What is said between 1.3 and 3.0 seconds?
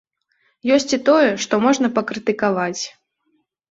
што можна пакрытыкаваць.